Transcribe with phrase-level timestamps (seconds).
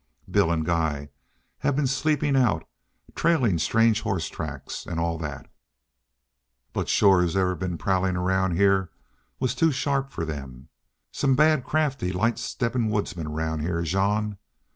[0.27, 1.09] Bill an' Guy
[1.59, 2.67] have been sleepin' out,
[3.13, 5.47] trailin' strange hoss tracks, an' all that.
[6.73, 8.89] But shore whoever's been prowlin' around heah
[9.39, 10.69] was too sharp for them.
[11.11, 14.39] Some bad, crafty, light steppin' woodsmen 'round heah, Jean....